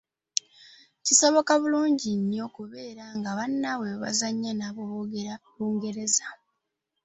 [1.05, 6.27] Kisoboka bulungi nnyo okubeera nga bannaabwe be bazannya nabo boogera Lungereza.